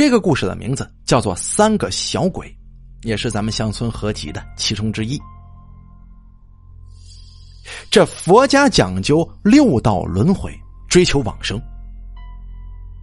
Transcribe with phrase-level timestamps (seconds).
[0.00, 2.46] 这个故事的名字叫做《三个小鬼》，
[3.06, 5.20] 也是咱们乡村合集的其中之一。
[7.90, 10.58] 这佛家讲究六道轮回，
[10.88, 11.60] 追求往生。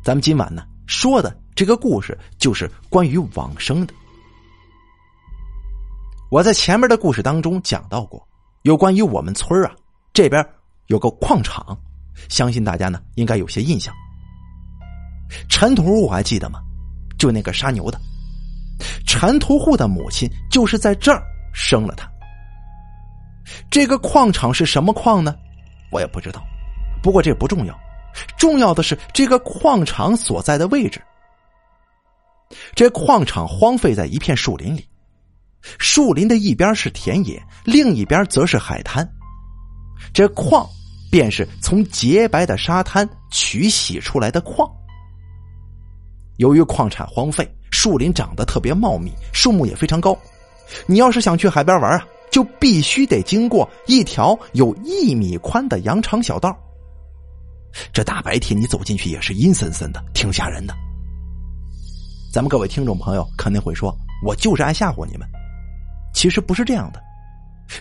[0.04, 3.94] 咱们今晚呢说的这个故事就是关于往生的。
[6.32, 8.28] 我在前面的故事当中讲到过，
[8.64, 9.72] 有关于我们村啊
[10.14, 10.44] 这边
[10.88, 11.78] 有个矿场，
[12.28, 13.94] 相信大家呢应该有些印象。
[15.48, 16.60] 陈屠户还记得吗？
[17.18, 18.00] 就那个杀牛的，
[19.06, 22.10] 陈屠户的母亲就是在这儿生了他。
[23.70, 25.36] 这个矿场是什么矿呢？
[25.92, 26.44] 我也不知道，
[27.02, 27.78] 不过这不重要。
[28.38, 31.02] 重要的是这个矿场所在的位置。
[32.74, 34.88] 这矿场荒废在一片树林里，
[35.78, 39.08] 树林的一边是田野，另一边则是海滩。
[40.14, 40.68] 这矿
[41.12, 44.70] 便是从洁白的沙滩取洗出来的矿。
[46.38, 50.18] 由于矿产荒废，树林长得特别茂密，树木也非常高。
[50.86, 56.56] 你要是想去海边玩啊，就必须得经过一条有一米宽的羊肠小道。
[57.94, 60.74] 这大白天你走进去也是阴森森的，挺吓人的。
[62.32, 65.28] 咱们各位听众朋友肯定会说，我就是爱吓唬你们。
[66.14, 67.02] 其实不是这样的。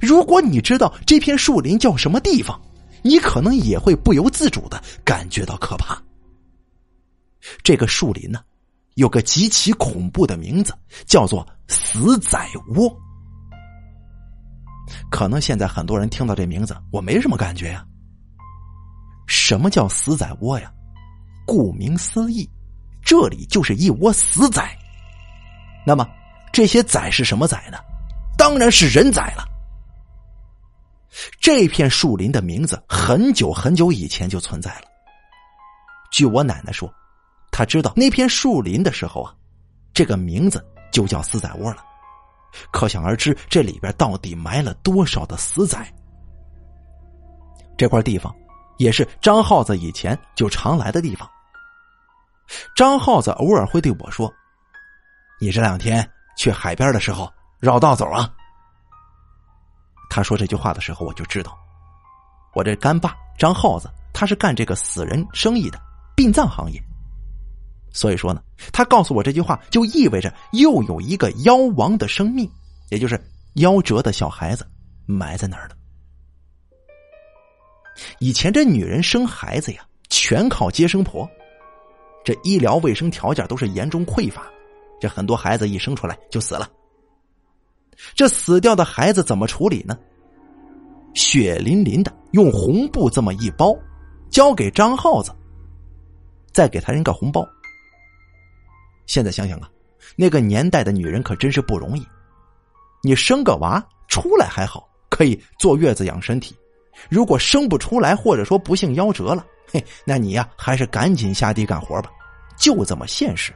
[0.00, 2.60] 如果你知道这片树林叫什么地方，
[3.02, 6.00] 你可能也会不由自主的感觉到可怕。
[7.62, 8.40] 这个树林呢，
[8.94, 12.38] 有个极其恐怖的名字，叫做“死仔
[12.74, 12.94] 窝”。
[15.10, 17.84] 可能现在很多人听到这名字，我没什么感觉呀。
[19.26, 20.72] 什么叫死仔窝呀？
[21.46, 22.48] 顾名思义，
[23.02, 24.62] 这里就是一窝死仔。
[25.86, 26.08] 那么
[26.52, 27.78] 这些仔是什么仔呢？
[28.36, 29.44] 当然是人仔了。
[31.40, 34.86] 这片树林的名字很久很久以前就存在了。
[36.12, 36.92] 据我奶奶说，
[37.56, 39.34] 他知道那片树林的时候啊，
[39.94, 40.62] 这个名字
[40.92, 41.82] 就叫死仔窝了。
[42.70, 45.78] 可想而知，这里边到底埋了多少的死仔？
[47.78, 48.30] 这块地方。
[48.76, 51.26] 也是张耗子以前就常来的地方。
[52.76, 54.30] 张耗子偶尔会对我说
[55.40, 58.30] ：“你这两天去海边的时候绕道走啊。”
[60.10, 61.58] 他说这句话的时候，我就知道，
[62.54, 65.80] 我这干爸张耗子他是干这个死人生意的
[66.14, 66.78] 殡葬行业。
[67.96, 68.42] 所以说呢，
[68.74, 72.46] 他告诉我这句话，就意味着又有一个夭亡的生命，
[72.90, 73.18] 也就是
[73.54, 74.66] 夭折的小孩子
[75.06, 75.74] 埋在那儿了。
[78.18, 79.80] 以前这女人生孩子呀，
[80.10, 81.26] 全靠接生婆，
[82.22, 84.46] 这医疗卫生条件都是严重匮乏，
[85.00, 86.70] 这很多孩子一生出来就死了。
[88.14, 89.98] 这死掉的孩子怎么处理呢？
[91.14, 93.74] 血淋淋的用红布这么一包，
[94.30, 95.32] 交给张耗子，
[96.52, 97.42] 再给他扔个红包。
[99.06, 99.70] 现在想想啊，
[100.16, 102.06] 那个年代的女人可真是不容易，
[103.02, 106.56] 你生个娃出来还好，可以坐月子养身体。
[107.08, 112.10] 如果生不出来，或者说不幸夭折了，嘿，那你呀还是赶紧下地干活吧，
[112.56, 113.52] 就这么现实。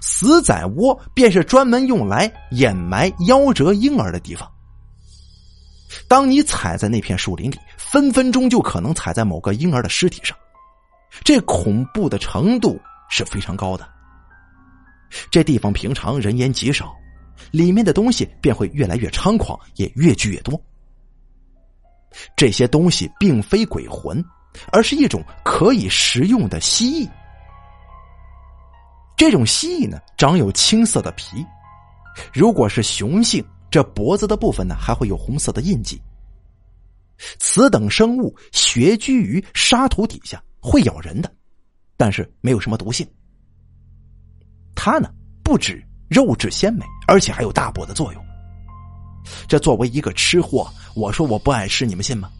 [0.00, 4.50] 死仔窝便是专门用来掩埋夭折婴儿的地方。
[6.06, 10.36] 当你踩在那片树林里，分分钟就可能踩在某个婴儿的尸体上，
[11.22, 13.88] 这恐怖的程度是非常高的。
[15.30, 16.94] 这地方平常人烟极少，
[17.50, 20.60] 里面的东西便会越来越猖狂，也越聚越多。
[22.36, 24.24] 这些东西并非鬼魂，
[24.72, 27.08] 而是一种可以食用的蜥蜴。
[29.16, 31.44] 这种蜥蜴呢，长有青色的皮，
[32.32, 36.00] 如果是雄性，这脖子的部分呢还会有红色的印记。
[37.38, 41.30] 此等生物穴居于沙土底下，会咬人的，
[41.98, 43.06] 但是没有什么毒性。
[44.74, 45.10] 它呢，
[45.42, 48.24] 不止肉质鲜美，而且还有大补的作用。
[49.46, 52.30] 这作为一个吃货，我说我不爱吃，你们信吗？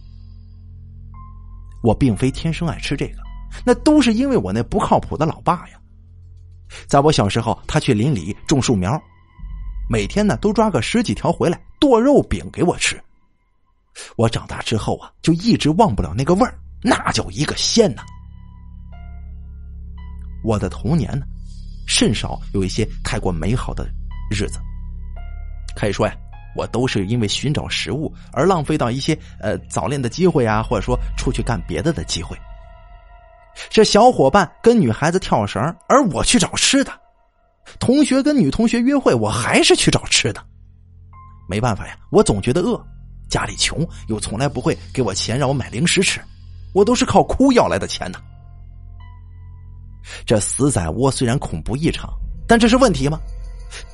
[1.83, 3.19] 我并非天生爱吃这个，
[3.65, 5.79] 那都是因为我那不靠谱的老爸呀。
[6.87, 9.01] 在我小时候，他去林里种树苗，
[9.91, 12.99] 每天呢都抓个十几条回来剁肉饼给我吃。
[14.17, 18.03] 我长大之后啊，就一直忘不了那个味儿，那叫一个鲜呐。
[20.49, 21.27] 我的童年呢，
[21.87, 23.87] 甚少有一些太过美好的
[24.31, 24.59] 日子，
[25.77, 26.15] 可以说呀。
[26.57, 32.37] 我都是因为寻找食物而浪费到一些呃早恋的机会啊，或者说出去干别的的机会。
[33.69, 36.91] 这小伙伴跟女孩子跳绳，而我去找吃的；
[37.79, 40.45] 同学跟女同学约会，我还是去找吃的。
[41.49, 42.83] 没办法呀，我总觉得饿，
[43.29, 46.19] 家里穷，又从来不会给我钱让我买零食吃，
[46.73, 48.19] 我都是靠哭要来的钱呢。
[50.25, 52.11] 这死仔窝虽然恐怖异常，
[52.47, 53.19] 但这是问题吗？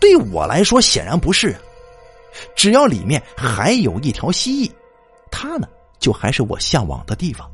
[0.01, 1.57] 对我来说，显然不是。
[2.57, 4.73] 只要里面还有一条蜥蜴，
[5.31, 5.69] 它呢，
[5.99, 7.49] 就还是我向往的地方。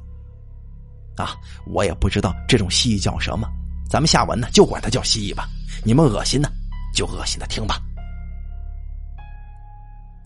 [1.17, 1.37] 啊，
[1.67, 3.47] 我也不知道这种蜥蜴叫什么，
[3.91, 5.47] 咱们下文呢就管它叫蜥蜴吧。
[5.85, 6.49] 你们恶心呢，
[6.95, 7.79] 就恶心的听吧。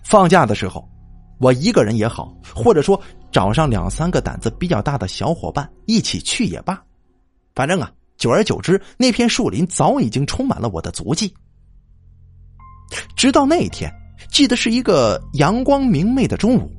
[0.04, 0.88] 放假的时候，
[1.38, 3.00] 我一个人也好，或者说
[3.32, 6.80] 找上两三个胆子比较大的小伙伴一起去也罢，
[7.56, 7.90] 反正啊，
[8.24, 11.34] 久而久之，那片树林早已经充满了我的足迹。
[13.14, 13.92] 直到那一天，
[14.30, 16.72] 记得是一个阳光明媚的中午，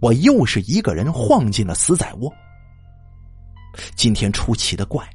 [0.00, 2.28] 我又是一个人晃进了死仔窝。
[3.94, 5.08] 今天出奇的怪，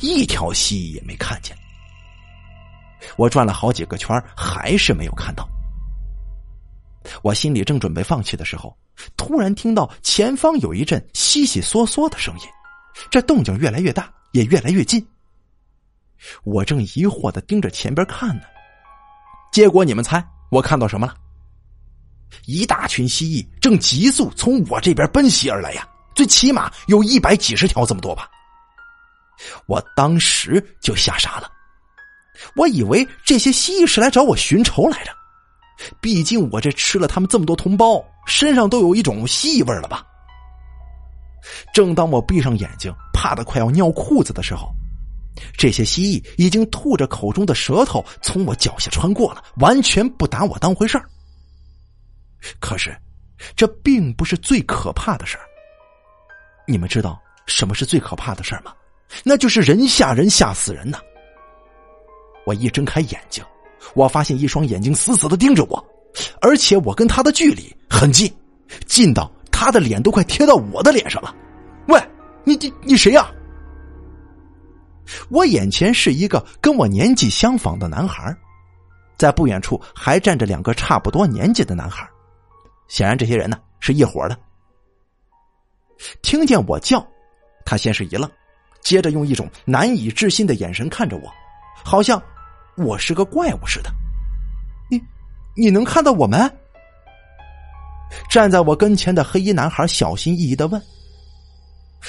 [0.00, 1.56] 一条蜥蜴也没看见。
[3.16, 5.48] 我转了好几个圈，还是没有看到。
[7.22, 8.76] 我心里正准备放弃的时候，
[9.16, 12.46] 突然听到前方有一阵悉悉嗦嗦的声音，
[13.10, 15.04] 这动静越来越大，也越来越近。
[16.44, 18.42] 我正疑惑的盯着前边看呢，
[19.52, 21.14] 结果你们猜我看到什么了？
[22.46, 25.86] 一大群蜥蜴正急速从我这边奔袭而来呀！
[26.14, 28.30] 最起码有一百几十条这么多吧！
[29.66, 31.50] 我当时就吓傻了，
[32.54, 35.12] 我以为这些蜥蜴是来找我寻仇来着，
[36.00, 40.06] 毕竟我这吃了他们这么多同胞，身上都有一种蜥蜴味了吧？
[41.72, 44.68] 正当我闭上眼睛，怕的快要尿裤子的时候，
[45.56, 51.04] 这些蜥蜴已经吐着口中的舌头从我脚下穿过了，完全不打我当回事儿。
[52.60, 52.96] 可是，
[53.56, 55.44] 这并不是最可怕的事儿。
[56.66, 58.72] 你们知道什么是最可怕的事儿吗？
[59.24, 60.98] 那就是人吓人，吓死人呐！
[62.46, 63.44] 我一睁开眼睛，
[63.94, 65.84] 我发现一双眼睛死死的盯着我，
[66.40, 68.32] 而且我跟他的距离很近，
[68.86, 69.30] 近到
[69.62, 71.32] 他的脸都快贴到我的脸上了。
[71.86, 72.02] 喂，
[72.42, 73.30] 你你你谁呀？
[75.28, 78.36] 我眼前是一个跟我年纪相仿的男孩，
[79.16, 82.04] 在不远处还站着两个差不多年纪的男孩，
[82.88, 84.36] 显然这些人呢是一伙的。
[86.22, 87.06] 听见我叫，
[87.64, 88.28] 他先是一愣，
[88.80, 91.32] 接着用一种难以置信的眼神看着我，
[91.84, 92.20] 好像
[92.76, 93.90] 我是个怪物似的。
[94.90, 95.00] 你，
[95.54, 96.52] 你能看到我们？
[98.28, 100.80] 站在我跟前的黑衣男孩小心翼翼的问。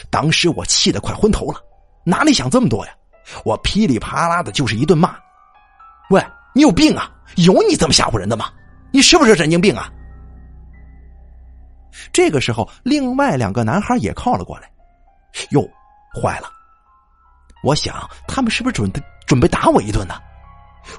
[0.10, 1.60] 当时我气得快昏头了，
[2.04, 2.94] 哪里想这么多呀？
[3.46, 5.16] 我噼里啪啦的就是一顿骂。
[6.10, 7.12] 喂，你有病啊？
[7.38, 8.52] 有你这么吓唬人的吗？
[8.92, 9.92] 你是不是神经病啊？
[12.12, 14.70] 这个时候，另外两个男孩也靠了过来。
[15.52, 15.68] 哟，
[16.22, 16.50] 坏了！
[17.64, 20.16] 我想他们是不是准备准备打我一顿呢？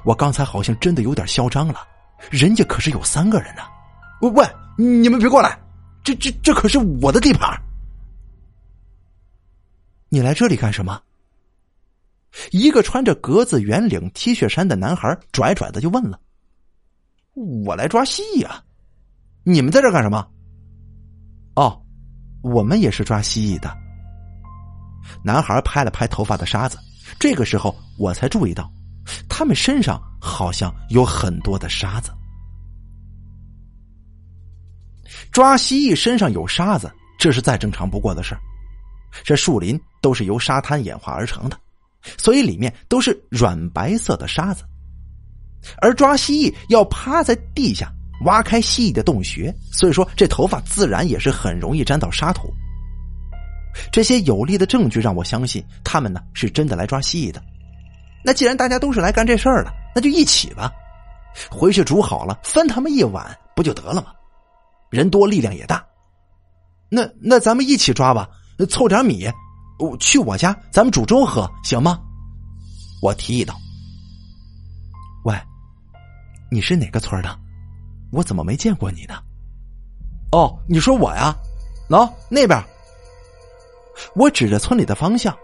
[0.03, 1.85] 我刚才好像真的有点嚣张了，
[2.31, 3.61] 人家可是有三个人呢。
[4.21, 4.45] 喂，
[4.77, 5.59] 你们别过来！
[6.03, 7.59] 这这这可是我的地盘。
[10.09, 11.01] 你来这里干什么？
[12.51, 16.19] 一个穿着格子圆领 T 恤衫的男孩拽拽的就问了
[17.33, 18.63] ：“我来抓蜥蜴啊！
[19.43, 20.27] 你们在这干什么？”
[21.55, 21.81] 哦，
[22.43, 23.75] 我们也是抓蜥蜴的。
[25.23, 26.77] 男孩拍了拍头发的沙子，
[27.17, 28.71] 这个时候我才注意到，
[29.27, 32.11] 他们身上好像有很多的沙子。
[35.35, 36.89] 抓蜥蜴身上有沙子，
[37.19, 38.33] 这是再正常不过的事
[39.21, 41.57] 这树林都是由沙滩演化而成的，
[42.17, 44.63] 所以里面都是软白色的沙子，
[45.81, 47.91] 而抓蜥蜴要趴在地下。
[48.23, 52.49] 挖开蜥蜴的洞穴，所以说这头发自然也是很容易沾到沙土。
[53.91, 57.43] 这些有力的证据让我相信，他们呢是真的来抓蜥蜴的。
[58.23, 60.71] 那既然大家都是来干这事儿的，那就一起吧，
[61.51, 64.13] 回去煮好了分他们一碗不就得了吗？
[64.89, 65.85] 人多力量也大。
[66.89, 68.29] 那那咱们一起抓吧，
[68.69, 69.27] 凑点米，
[69.99, 71.99] 去我家咱们煮粥喝行吗？
[73.01, 73.55] 我提议道。
[75.25, 75.35] 喂，
[76.51, 77.39] 你是哪个村的？
[78.11, 79.15] 我怎么没见过你呢？
[80.31, 81.35] 哦，你说我呀？
[81.89, 82.63] 喏，那边。
[84.15, 85.35] 我指着村里的方向，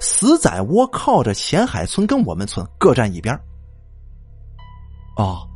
[0.00, 3.34] 死仔窝靠着前海村跟我们村各站一边。
[5.16, 5.46] 哦，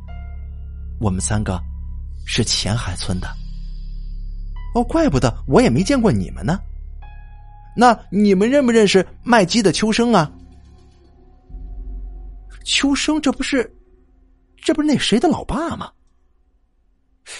[0.99, 1.61] 我们三个
[2.25, 3.27] 是前海村的。
[4.73, 6.59] 哦，怪不得我也没见过你们呢。
[7.77, 10.31] 那你们认不认识卖鸡的秋生啊？
[12.63, 13.73] 秋生，这不是，
[14.57, 15.91] 这不是那谁的老爸吗？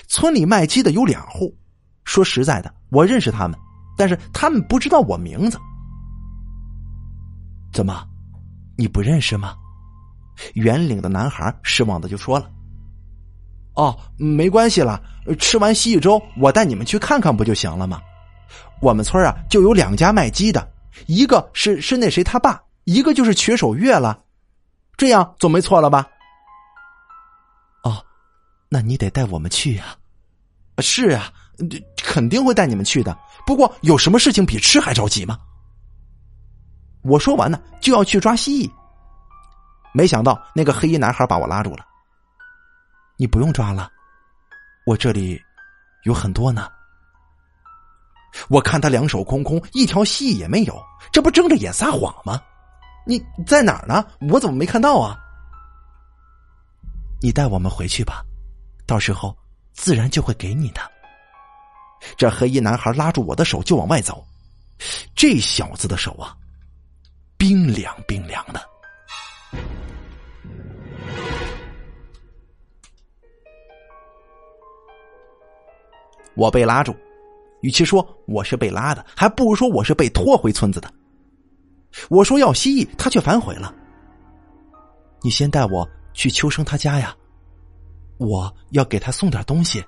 [0.07, 1.55] 村里卖鸡的有两户，
[2.03, 3.59] 说实在的，我认识他们，
[3.97, 5.57] 但是他们不知道我名字。
[7.73, 8.07] 怎么，
[8.77, 9.55] 你不认识吗？
[10.53, 12.51] 圆领的男孩失望的就说了
[13.75, 15.01] ：“哦，没关系了，
[15.37, 18.01] 吃完蜥蜴粥，我带你们去看看不就行了吗？
[18.81, 20.67] 我们村啊就有两家卖鸡的，
[21.07, 24.19] 一个是是那谁他爸，一个就是瘸手月了，
[24.95, 26.07] 这样总没错了吧？
[27.83, 28.03] 哦，
[28.69, 29.95] 那你得带我们去呀。
[30.79, 31.31] 是啊，
[31.97, 33.17] 肯定会带你们去的。
[33.45, 35.37] 不过有什么事情比吃还着急吗？
[37.01, 38.71] 我说完呢，就要去抓蜥蜴，
[39.93, 41.85] 没想到那个黑衣男孩把我拉住了。
[43.17, 43.89] 你不用抓了，
[44.85, 45.41] 我这里
[46.03, 46.69] 有很多呢。
[48.49, 52.41] 我看他两手空空，一条蜥蜴也没有，这不睁着眼撒谎吗？
[53.05, 54.05] 你在哪儿呢？
[54.29, 55.17] 我怎么没看到啊？
[57.21, 58.21] 你带我们回去吧，
[58.85, 59.35] 到时候
[59.71, 60.81] 自然就会给你的。
[62.17, 64.27] 这黑衣男孩拉住我的手就往外走，
[65.15, 66.35] 这小子的手啊，
[67.37, 68.61] 冰凉冰凉的。
[76.35, 76.95] 我被拉住，
[77.61, 80.91] 与其说我是被拉的，还不如说我是被拖回村子的。
[82.09, 83.73] 我说要蜥蜴，他却反悔了。
[85.21, 87.15] 你先带我去秋生他家呀，
[88.17, 89.83] 我要给他送点东西。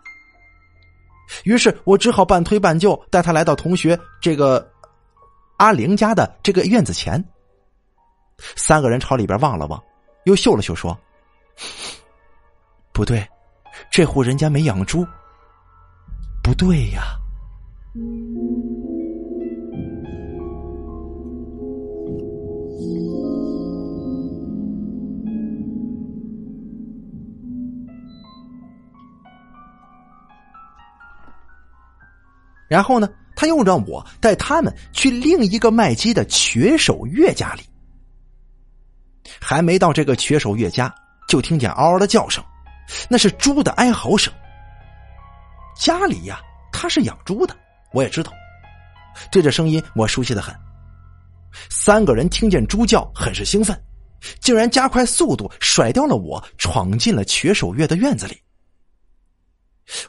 [1.44, 4.66] 于是我只好半推半就带他来到同学这个
[5.58, 7.24] 阿玲家的这个院子前。
[8.56, 9.84] 三个人朝里边望了望，
[10.24, 10.98] 又嗅了嗅，说
[12.94, 13.28] ：“不对，
[13.92, 15.06] 这户人家没养猪。”
[16.48, 17.04] 不对呀！
[32.70, 37.64] 然后呢，他又让我带他们去另一个卖鸡的瘸手岳家里。
[39.42, 40.96] 还没到这个瘸手岳家，
[41.28, 42.42] 就听见嗷嗷的叫声，
[43.10, 44.34] 那是猪的哀嚎声。
[45.80, 46.40] 家里呀，
[46.72, 47.56] 他是养猪的，
[47.94, 48.32] 我也知道。
[49.32, 50.56] 对这声音，我熟悉的很。
[51.70, 53.80] 三个人听见猪叫，很是兴奋，
[54.40, 58.38] 竟然加快速度，甩掉了我，闯进了瘸手月的院子里。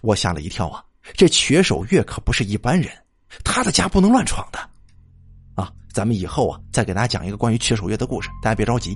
[0.02, 0.84] 我吓了一跳啊！
[1.14, 2.92] 这瘸手月可不是一般人，
[3.44, 4.58] 他的家不能乱闯的。
[5.54, 8.94] 啊，咱们以后啊，再给大家讲一个关于瘸手月的故事，大家别着急。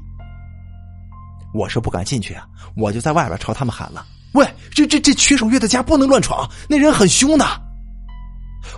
[1.55, 4.07] 我是不敢进去啊，我就在外边朝他们喊了。
[4.35, 7.45] 喂，这这这曲守月的家不能乱闯，那人很凶的。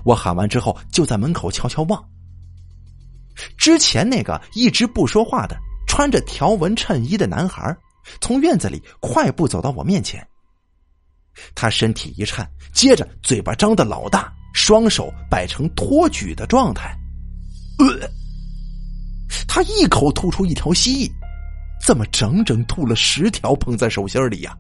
[0.04, 2.02] 我喊完之后，就在门口悄悄望。
[3.56, 5.56] 之前那个一直不说话的、
[5.86, 7.76] 穿着条纹衬衣的男孩，
[8.20, 10.26] 从院子里快步走到我面前。
[11.54, 16.96] 他身体一颤，接着嘴巴张的老大，双手摆成托举的状态。
[17.78, 18.08] 呃，
[19.48, 21.12] 他一口吐出一条蜥蜴，
[21.84, 24.56] 怎么整整吐了十条，捧在手心里呀？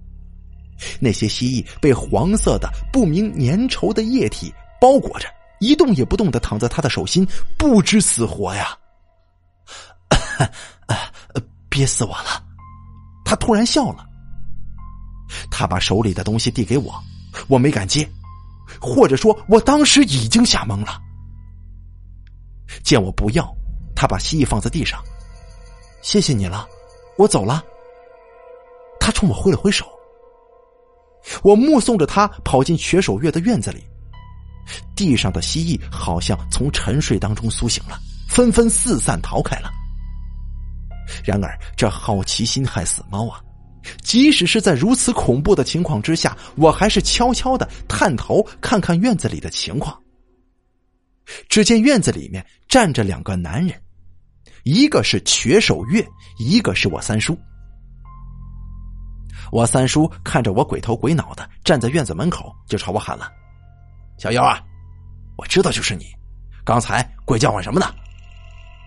[1.00, 5.28] 那些蜥蜴被黄色的不明粘稠的液体包裹着，
[5.60, 7.26] 一动也不动的躺在他的手心，
[7.56, 8.76] 不知死活呀！
[11.68, 12.42] 憋死我了！
[13.24, 14.06] 他突然笑了，
[15.50, 16.94] 他把手里的东西递给我，
[17.48, 18.08] 我没敢接，
[18.80, 21.00] 或者说，我当时已经吓懵了。
[22.82, 23.52] 见我不要，
[23.96, 25.02] 他把蜥蜴放在地上，
[26.02, 26.66] 谢谢你了，
[27.16, 27.64] 我走了。
[29.00, 29.86] 他冲我挥了挥手。
[31.42, 33.82] 我目送着他跑进瘸手月的院子里，
[34.94, 39.70] 地上的蜥蜴好像从沉睡当中苏醒了，纷纷四散逃开了。
[41.24, 43.40] 然而，这好奇心害死猫啊！
[44.02, 49.98] 即使是在如此恐怖的情况之下，我还是悄悄的探头看看院子里的情况。
[51.48, 53.78] 只见院子里面站着两个男人，
[54.62, 56.06] 一个是瘸手月，
[56.38, 57.38] 一个是我三叔。
[59.54, 63.30] 我三叔看着我鬼头鬼脑的站在院子门口，就朝我喊了
[64.18, 64.60] ：“小妖啊，
[65.36, 66.06] 我知道就是你，
[66.64, 67.86] 刚才鬼叫唤什么呢？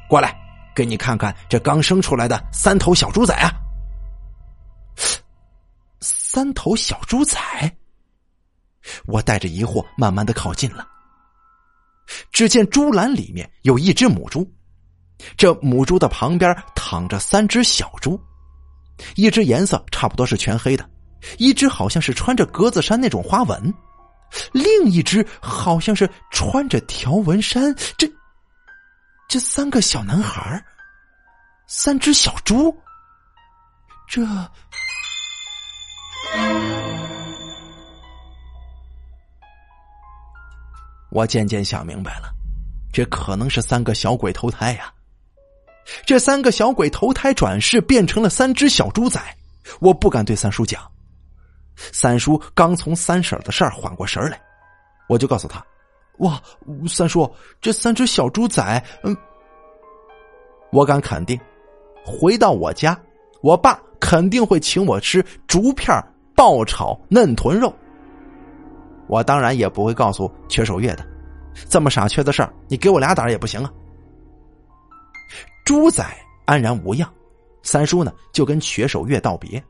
[0.10, 0.38] 过来，
[0.76, 3.50] 给你看看这刚生出来的三头小猪仔啊！”
[6.04, 7.40] 三头小猪仔，
[9.06, 10.86] 我带着疑惑慢慢的靠近了。
[12.34, 14.46] 只见猪栏里面有一只母猪，
[15.38, 18.22] 这母猪的旁边躺着三只小猪。
[19.16, 20.88] 一只颜色差不多是全黑的，
[21.38, 23.74] 一只好像是穿着格子衫那种花纹，
[24.52, 27.76] 另一只好像是穿着条纹衫。
[27.98, 28.12] 这
[29.28, 30.64] 这三个小男孩，
[31.68, 32.76] 三只小猪，
[34.08, 34.22] 这
[41.10, 42.30] 我渐渐想明白了，
[42.94, 44.94] 这可能是三个小鬼投胎呀。
[46.06, 49.20] 这三个小鬼投胎转世变成了三只小猪仔，
[49.80, 50.82] 我不敢对三叔讲。
[51.76, 54.42] 三叔刚从三婶的事儿缓过神来，
[55.08, 55.64] 我就告诉他
[56.20, 56.42] ：“哇，
[56.88, 57.30] 三叔，
[57.62, 59.16] 这三只小猪仔，嗯，
[60.72, 61.40] 我敢肯定，
[62.04, 63.00] 回到我家，
[63.42, 65.96] 我爸肯定会请我吃竹片
[66.36, 67.74] 爆炒嫩豚肉。
[69.08, 71.06] 我当然也不会告诉缺守月的，
[71.70, 73.72] 这么傻缺的事儿，你给我俩胆也不行啊。
[75.68, 76.02] 猪仔
[76.46, 77.14] 安然无恙，
[77.62, 79.62] 三叔呢就跟瘸手月道别。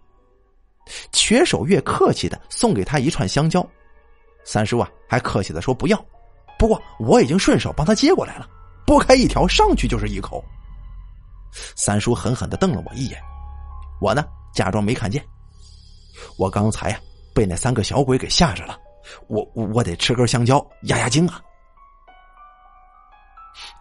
[1.12, 3.68] 瘸手月客气的送给他一串香蕉，
[4.46, 6.00] 三叔啊还客气的说不要，
[6.56, 8.48] 不过我已经顺手帮他接过来了，
[8.86, 10.46] 剥开一条上去就是一口。
[11.76, 13.20] 三叔狠狠的瞪了我一眼，
[14.00, 14.24] 我呢
[14.54, 15.26] 假装没看见。
[16.38, 17.00] 我刚才呀
[17.34, 18.80] 被那三个小鬼给吓着了。
[19.26, 21.42] 我我得吃根香蕉压压惊啊！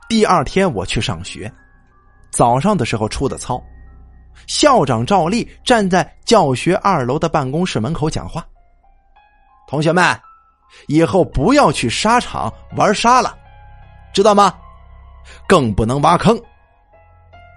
[0.09, 1.53] 第二天我去上学，
[2.37, 3.59] 早上的时候出的操，
[4.47, 8.47] 校长赵丽站在教学二楼的办公室门口讲话
[9.67, 10.05] ：“同学们，
[10.87, 13.35] 以后不要去沙场玩沙了，
[14.13, 14.55] 知道吗？
[15.49, 16.39] 更不能挖坑。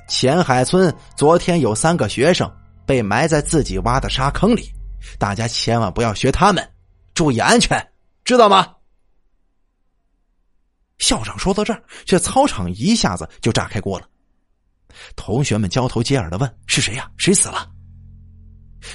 [0.08, 2.50] 前海村昨天有三个学生
[2.86, 4.72] 被埋在自己挖的沙坑里，
[5.18, 6.66] 大家千万不要学他们。”
[7.14, 7.86] 注意安全，
[8.24, 8.66] 知道吗？
[11.00, 14.08] 校长说到这儿，这操场一下子就炸开锅了。
[15.16, 17.10] 同学们交头接耳的问：“是谁呀？
[17.18, 17.70] 谁死了？”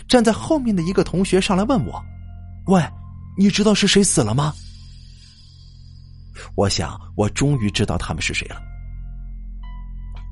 [0.09, 2.03] 站在后面的一个同学上来问我
[2.67, 2.83] ：“喂，
[3.37, 4.55] 你知道是谁死了吗？”
[6.57, 8.61] 我想，我终于知道他们是谁了。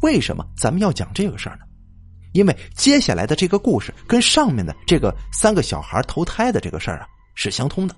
[0.02, 1.64] 为什么咱们要讲这个事儿呢？
[2.32, 7.06] 因为接下来的这个故事跟上面的这个三个小孩投胎的这个事儿啊。
[7.34, 7.96] 是相通的。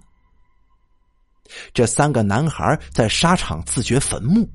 [1.73, 4.49] 这三个男孩在沙场自掘坟墓，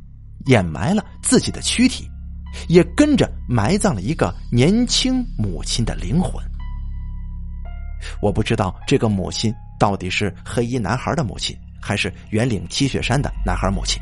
[0.45, 2.09] 掩埋了自己的躯体，
[2.67, 6.43] 也跟着埋葬了一个年轻母亲的灵魂。
[8.21, 14.01] 我不知道这个母亲到底是黑衣男孩的母亲，还是圆领 T 恤衫的男孩母亲，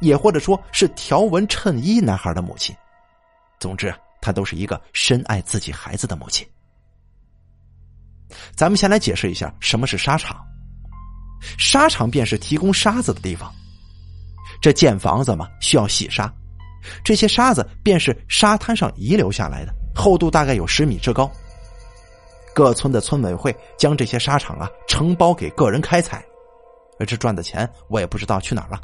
[0.00, 2.74] 也或者说是条纹衬衣男孩的母亲。
[3.58, 6.46] 总之，她都是一个深爱自己孩子的母亲。
[8.54, 10.40] 咱们先来解释一下什么是沙场。
[11.58, 13.52] 沙场便是提供沙子的地方。
[14.60, 16.32] 这建房子嘛，需要洗沙，
[17.04, 21.30] 这些沙子便是沙滩上遗留下来的，厚度大概有十米之高。
[22.54, 26.24] 各村的村委会将这些沙场啊承包给个人开采，
[26.98, 28.80] 而这赚的钱我也不知道去哪儿了。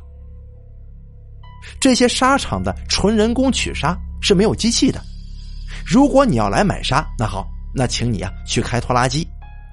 [1.81, 5.01] 这些沙场的纯人工取沙是没有机器的。
[5.85, 9.27] 如果你要来买沙，那好，那请你啊去开拖拉机。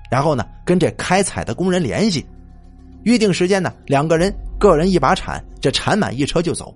[0.10, 2.26] 然后呢，跟这开采的工人联系，
[3.04, 6.76] 预定时间呢，两个人个人一把铲，这铲满一车就走。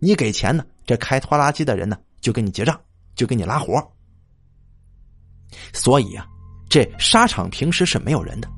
[0.00, 2.78] 你给钱呢，这开拖拉机的人呢就给你结账，
[3.14, 3.80] 就给你拉活。
[5.72, 6.26] 所以啊，
[6.68, 8.48] 这沙场平时是没有人的，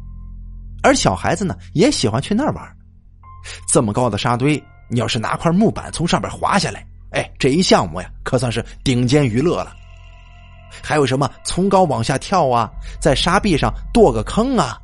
[0.82, 2.76] 而小孩子呢也喜欢去那儿玩。
[3.66, 9.74] 这么高的沙堆，你要是拿块木板从上边滑下来，哎，这一项目呀，可算是顶尖娱乐了。
[10.82, 14.80] 还有什么从高往下跳啊，在沙壁上剁个坑啊，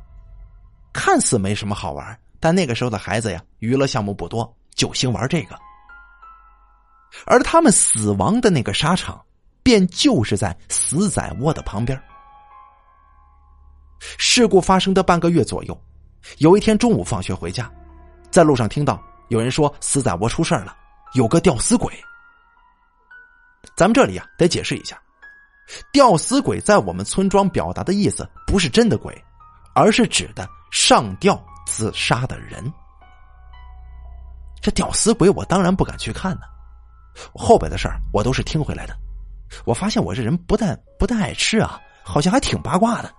[0.91, 5.57] 看似没什么好玩，但那个时候的孩子呀，娱乐项目不多，就兴玩这个。
[7.25, 9.19] 而他们死亡的那个沙场，
[9.63, 12.01] 便就是在死仔窝的旁边。
[14.17, 15.79] 事故发生的半个月左右，
[16.37, 17.69] 有一天中午放学回家，
[18.31, 20.75] 在路上听到有人说死仔窝出事了，
[21.13, 21.93] 有个吊死鬼。
[23.75, 24.97] 咱们这里呀，得解释一下。
[25.91, 29.13] 吊死鬼在我们村庄表达的意思不是真的鬼，
[29.75, 32.73] 而是指的上吊自杀的人。
[34.61, 36.41] 这吊死鬼我当然不敢去看呢，
[37.33, 38.95] 后边的事儿我都是听回来的。
[39.65, 43.11] 我发现我这人不但不但爱吃啊，好像还挺八卦的。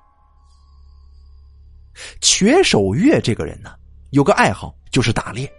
[2.20, 3.74] 瘸手月这个人呢，
[4.10, 5.50] 有个爱好就是打猎。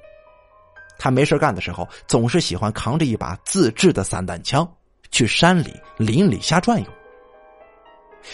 [0.97, 4.67] 他没事干的时候，总是喜欢扛着一把自制的散弹枪。
[5.13, 6.87] 去山里、林里瞎转悠。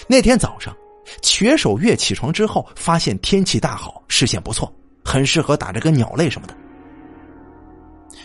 [0.06, 0.78] 那天早上，
[1.24, 4.72] 瘸手月起床之后，发现天气大好，视线不错，
[5.04, 6.56] 很适合打这个鸟类什么的。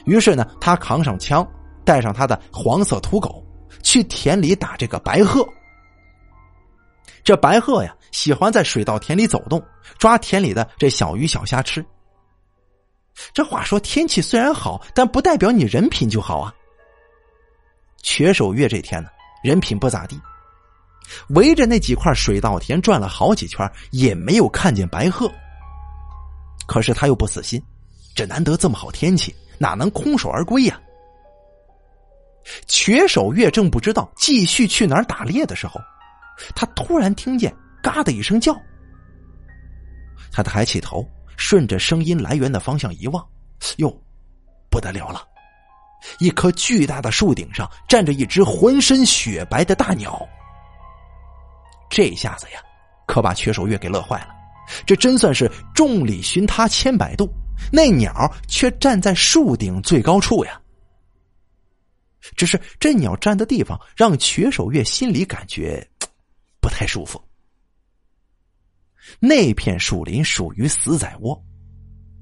[0.05, 1.51] 于是呢，他扛上枪，
[1.85, 3.45] 带上他的黄色土狗，
[3.83, 5.47] 去田里打这个白鹤。
[7.25, 9.63] 这白鹤呀，喜欢在水稻田里走动，
[9.99, 11.85] 抓田里的这小鱼小虾吃。
[13.33, 16.53] 这话说，天气虽然好，但不代表你人品就好啊。
[18.03, 19.09] 瘸手月这天呢，
[19.45, 20.21] 人品不咋地，
[21.29, 25.31] 围着那几块水稻田转了好几圈，也没有看见白鹤。
[26.67, 27.63] 可是他又不死心，
[28.17, 30.81] 这难得这么好天气，哪能空手而归呀？
[32.67, 35.81] 瘸手月正不知道继续去哪儿打猎的时候，
[36.55, 38.55] 他突然听见“嘎”的一声叫。
[40.31, 43.25] 他抬起头，顺着声音来源的方向一望，
[43.77, 43.95] 哟，
[44.71, 45.23] 不得了了！
[46.19, 50.27] 一棵巨大的树顶上站着一只浑身雪白的大鸟。
[51.89, 52.61] 这下子呀，
[53.07, 54.29] 可把瘸手月给乐坏了。
[54.87, 57.31] 这真算是众里寻他千百度，
[57.71, 60.59] 那鸟却站在树顶最高处呀。
[62.37, 65.87] 只是这鸟站的地方让瘸手月心里感觉
[66.61, 67.21] 不太舒服。
[69.19, 71.41] 那片树林属于死仔窝，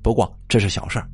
[0.02, 1.08] 不过这是小事儿。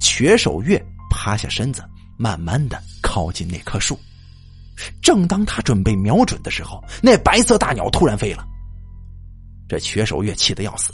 [0.00, 1.84] 瘸手月趴下身子，
[2.16, 3.98] 慢慢的靠近那棵树。
[5.02, 8.46] 正当他准备瞄准的时候，那白色大鸟突然飞了。
[9.68, 10.92] 这瘸手月气得要死，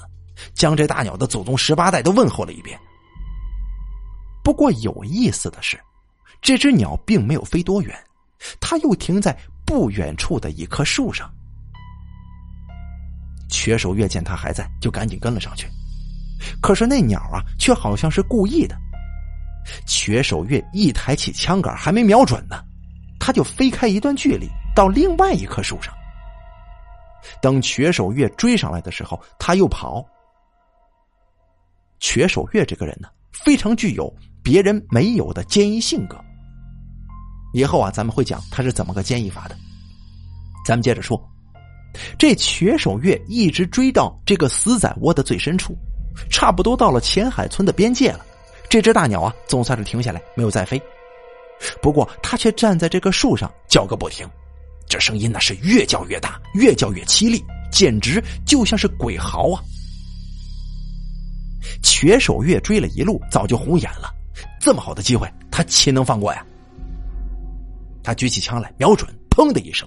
[0.55, 2.79] 将这大鸟的祖宗十八代都问候了一遍。
[4.43, 5.79] 不过有意思的是，
[6.41, 7.95] 这只鸟并没有飞多远，
[8.61, 11.31] 它又停在不远处的一棵树上。
[13.51, 15.69] 瘸手月见它还在，就赶紧跟了上去。
[16.61, 18.77] 可是那鸟啊，却好像是故意的。
[19.87, 22.63] 瘸手月一抬起枪杆，还没瞄准呢，
[23.19, 25.93] 他就飞开一段距离，到另外一棵树上。
[27.43, 30.07] 等瘸手月追上来的时候，他又跑。
[31.99, 36.17] 瘸手月这个人呢，非常具有别人没有的坚毅性格。
[37.53, 39.57] 以后啊，咱们会讲他是怎么个坚毅法的。
[40.67, 41.21] 咱们接着说，
[42.19, 45.75] 这瘸手月一直追到这个死仔窝的最深处，
[46.31, 48.25] 差不多到了前海村的边界了。
[48.69, 50.81] 这只大鸟啊，总算是停下来，没有再飞。
[51.81, 54.29] 不过，它却站在这个树上叫个不停，
[54.87, 59.65] 这声音那是越叫越大，越叫越凄厉，简直就像是鬼嚎啊！
[61.83, 64.15] 瘸手月追了一路，早就红眼了，
[64.61, 66.45] 这么好的机会，他岂能放过呀？
[68.09, 69.87] 他举起枪来，瞄准，砰的一声，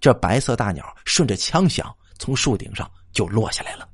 [0.00, 3.88] 这白色大鸟顺着枪响，从树顶上就落下来了。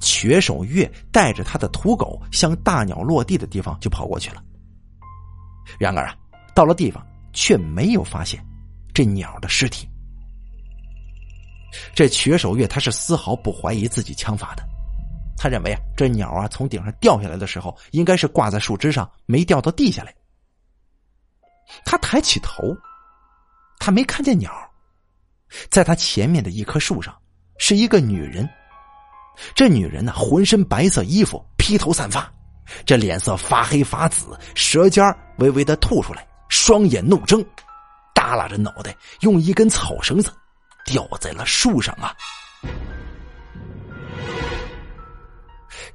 [0.00, 4.42] 瘸手月带着他的土狗向大鸟落地的地方就跑过去了。
[5.78, 6.16] 然而啊，
[6.52, 8.44] 到了地方却没有发现
[8.92, 9.88] 这鸟的尸体。
[11.94, 14.64] 这瘸手月他是丝毫不怀疑自己枪法的，
[15.36, 20.12] 他认为啊，这鸟啊从顶上掉下来的时候应该是挂在树枝上，没掉到地下来。
[21.84, 22.76] 他抬起头，
[23.78, 24.52] 他没看见鸟，
[25.70, 27.16] 在他前面的一棵树上
[27.58, 28.48] 是一个女人。
[29.54, 32.32] 这女人呢，浑身白色衣服，披头散发，
[32.86, 35.04] 这脸色发黑发紫，舌尖
[35.38, 37.44] 微微的吐出来，双眼怒睁，
[38.14, 40.32] 耷拉着脑袋，用一根草绳子
[40.84, 42.14] 吊在了树上啊！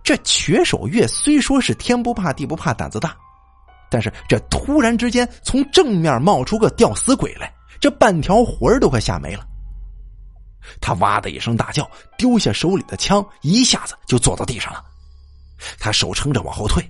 [0.04, 3.16] 这瘸手月虽说是天不怕地不怕胆子大，
[3.90, 9.46] 但是这突然之间从正面冒出个吊死鬼来，这半条魂都快吓没了。
[10.80, 14.84] 他哇的一声大叫，丢下手里的枪，一下子就坐到地上了。
[15.80, 16.84] 他手撑着往后退。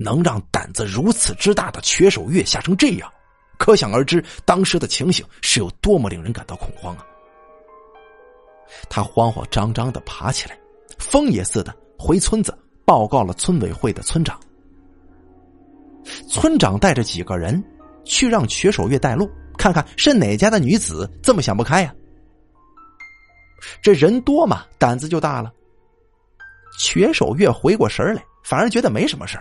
[0.00, 3.12] 能让胆子如此之大的瘸手月吓成这样，
[3.58, 7.04] 可想而知当时的情形是有多么令人感到恐慌啊！
[8.88, 10.56] 他慌慌张张的爬起来，
[10.98, 14.38] 疯也似的回村子报告了村委会的村长。
[16.28, 17.62] 村长带着几个人
[18.04, 21.94] 去让瘸手月带路，看看是哪家的女子这么想不开呀？
[23.82, 25.52] 这人多嘛，胆子就大了。
[26.78, 29.36] 瘸手月回过神来，反而觉得没什么事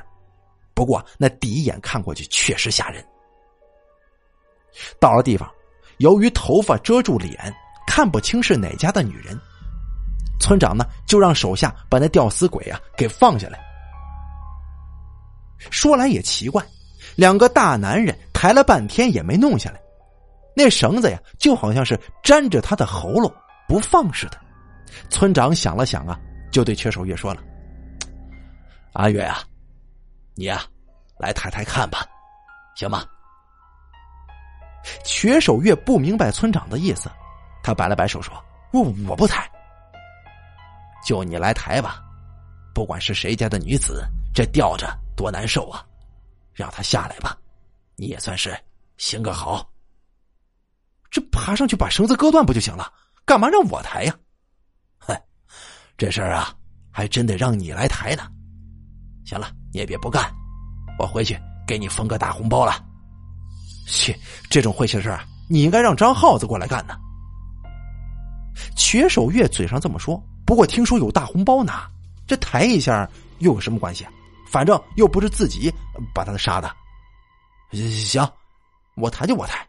[0.73, 3.03] 不过那第一眼看过去确实吓人。
[4.99, 5.49] 到了地方，
[5.97, 7.53] 由于头发遮住脸，
[7.85, 9.39] 看不清是哪家的女人。
[10.39, 13.59] 村长呢，就让手下把那吊死鬼啊给放下来。
[15.69, 16.63] 说来也奇怪，
[17.15, 19.79] 两个大男人抬了半天也没弄下来，
[20.55, 23.33] 那绳子呀，就好像是粘着他的喉咙。
[23.67, 24.39] 不放似的，
[25.09, 26.17] 村长想了想啊，
[26.51, 27.43] 就对瘸手月说了
[28.93, 29.43] ：“阿月啊，
[30.35, 30.63] 你呀，
[31.19, 32.07] 来抬抬看吧，
[32.77, 33.05] 行吗？”
[35.03, 37.11] 瘸手月不明白村长的意思，
[37.61, 38.33] 他摆了摆手说
[38.71, 39.45] ：“我我不抬，
[41.05, 42.01] 就你来抬吧。
[42.73, 45.83] 不管是谁家的女子，这吊着多难受啊，
[46.53, 47.35] 让他下来吧，
[47.97, 48.57] 你也算是
[48.97, 49.67] 行个好。
[51.09, 52.93] 这爬上去把绳子割断不就行了？”
[53.25, 54.15] 干嘛让我抬呀？
[54.99, 55.13] 哼，
[55.97, 56.55] 这事儿啊，
[56.91, 58.23] 还真得让你来抬呢。
[59.25, 60.33] 行了，你也别不干，
[60.97, 62.81] 我回去给你封个大红包了。
[63.85, 64.17] 切，
[64.49, 66.95] 这种晦气事儿，你应该让张耗子过来干呢。
[68.77, 71.89] 瘸手月嘴上这么说，不过听说有大红包拿，
[72.25, 74.11] 这抬一下又有什么关系啊？
[74.49, 75.73] 反正又不是自己
[76.13, 76.71] 把他杀的。
[77.71, 78.27] 行，
[78.95, 79.67] 我抬就我抬，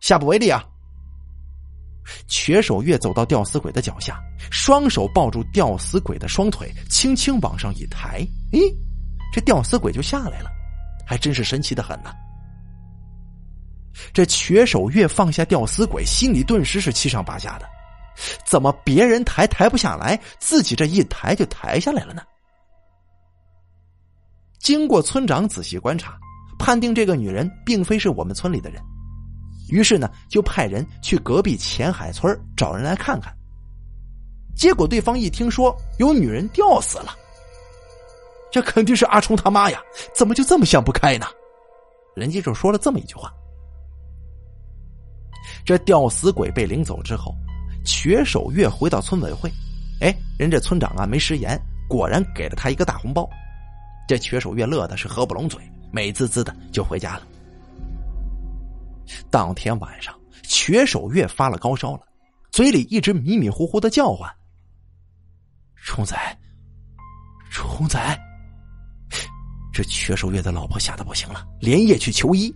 [0.00, 0.64] 下不为例啊。
[2.28, 8.20] 瘸手月走到吊死鬼的脚下，双手抱住吊死鬼的双腿，轻轻往上一抬，
[8.52, 8.70] 咦，
[9.32, 10.50] 这吊死鬼就下来了，
[11.06, 12.14] 还真是神奇的很呐。
[14.12, 17.66] 这瘸手月放下吊死鬼，心里顿时是七上八下的。
[18.44, 22.22] 怎么别人抬抬不下来，自己这一抬就抬下来了呢？
[24.64, 26.18] 经过村长仔细观察，
[26.58, 28.82] 判定这个女人并非是我们村里的人，
[29.68, 33.30] 于是呢，就派人去隔壁前海村找人来看看。
[34.56, 37.14] 结果对方一听说有女人吊死了，
[38.50, 39.82] 这肯定是阿冲他妈呀！
[40.14, 41.26] 怎么就这么想不开呢？
[42.16, 43.30] 人家就说了这么一句话。
[45.62, 47.34] 这吊死鬼被领走之后，
[47.84, 49.50] 瘸手月回到村委会，
[50.00, 53.28] 哎，人这村长啊没食言，果然给了他一个大红包。
[54.06, 55.60] 这瘸手月乐的是合不拢嘴，
[55.92, 57.26] 美滋滋的就回家了。
[59.30, 62.00] 当天晚上，瘸手月发了高烧了，
[62.50, 64.30] 嘴里一直迷迷糊糊的叫唤
[65.76, 66.16] ：“虫仔，
[67.50, 68.20] 虫仔！”
[69.72, 72.54] 这瘸手月的老婆吓得不行了，连夜去求医。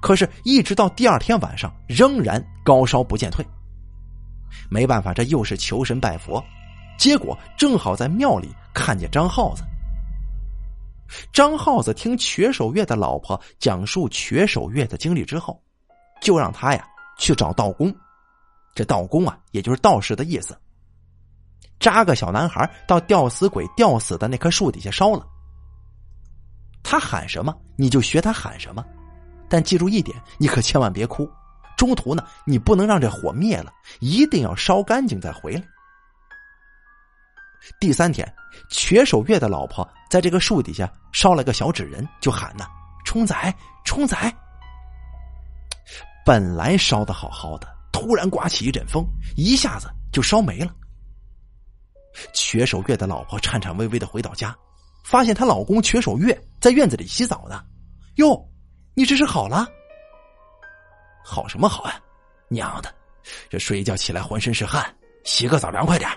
[0.00, 3.46] 可是，一直到第二天晚上，仍然高烧不见退。
[4.68, 6.42] 没办法，这又是求神拜佛，
[6.98, 9.62] 结果正好在庙里看见张耗子。
[11.32, 15.62] 张耗子听瘸手月的老婆讲述瘸手月的经历之后，
[16.20, 16.86] 就让他呀
[17.18, 17.94] 去找道公。
[18.74, 20.56] 这道公啊，也就是道士的意思。
[21.78, 25.26] 扎个小男孩到吊死鬼吊死的那棵树底下烧了。
[26.82, 28.84] 他喊什么，你就学他喊什么。
[29.48, 31.28] 但记住一点，你可千万别哭。
[31.76, 35.62] 中途呢，你不能让这火灭了，一定要烧干净再回来。
[37.80, 38.26] 第三天，
[38.70, 42.66] 瘸手月的老婆在这个树底下烧了个小纸人，就喊呢
[43.04, 44.16] ：“冲仔，冲仔！”
[46.24, 49.04] 本来烧的好好的，突然刮起一阵风，
[49.36, 50.72] 一下子就烧没了。
[52.32, 54.56] 瘸手月的老婆颤颤巍巍的回到家，
[55.04, 57.62] 发现她老公瘸手月在院子里洗澡呢。
[58.16, 58.42] 哟！
[58.94, 59.66] 你这是好了？
[61.22, 62.00] 好什么好啊！
[62.48, 62.94] 娘的，
[63.50, 64.82] 这睡一觉起来浑身是汗，
[65.24, 66.10] 洗个澡凉快点。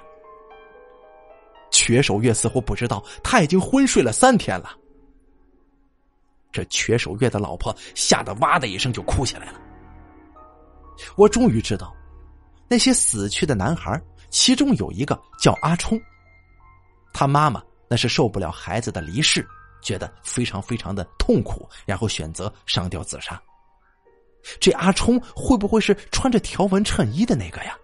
[1.89, 4.77] 瘸手月似乎不知道他已经昏睡了三天了。
[6.51, 9.59] 这瘸手月的老婆吓得哇的一声就哭起来了。
[11.15, 11.91] 我终于知道，
[12.67, 13.99] 那些死去的男孩，
[14.29, 15.99] 其中有一个叫阿冲，
[17.11, 19.47] 他妈妈那是受不了孩子的离世。
[19.81, 23.41] 觉得非常非常的痛苦，然后选择上吊自杀。
[24.59, 27.75] 这阿冲会不会是穿着条纹衬衣的那个呀？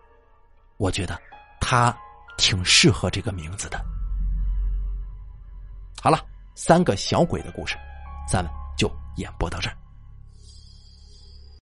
[0.77, 1.17] 我觉得
[1.59, 1.97] 他
[2.37, 3.83] 挺适合这个名字的。
[6.05, 6.19] 好了，
[6.53, 7.75] 三个小鬼的故事，
[8.31, 9.75] 咱们就演播到这儿。